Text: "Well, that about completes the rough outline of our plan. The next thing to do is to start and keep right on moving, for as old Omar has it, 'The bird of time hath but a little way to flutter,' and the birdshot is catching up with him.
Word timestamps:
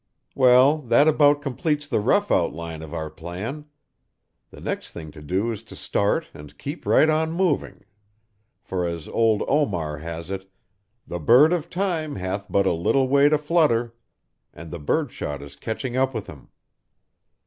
"Well, 0.33 0.79
that 0.79 1.07
about 1.07 1.43
completes 1.43 1.87
the 1.87 1.99
rough 1.99 2.31
outline 2.31 2.81
of 2.81 2.91
our 2.91 3.11
plan. 3.11 3.65
The 4.49 4.59
next 4.59 4.89
thing 4.89 5.11
to 5.11 5.21
do 5.21 5.51
is 5.51 5.61
to 5.65 5.75
start 5.75 6.27
and 6.33 6.57
keep 6.57 6.87
right 6.87 7.07
on 7.07 7.31
moving, 7.31 7.85
for 8.63 8.87
as 8.87 9.07
old 9.07 9.43
Omar 9.47 9.99
has 9.99 10.31
it, 10.31 10.49
'The 11.05 11.19
bird 11.19 11.53
of 11.53 11.69
time 11.69 12.15
hath 12.15 12.47
but 12.51 12.65
a 12.65 12.73
little 12.73 13.07
way 13.07 13.29
to 13.29 13.37
flutter,' 13.37 13.93
and 14.51 14.71
the 14.71 14.79
birdshot 14.79 15.43
is 15.43 15.55
catching 15.55 15.95
up 15.95 16.15
with 16.15 16.25
him. 16.25 16.47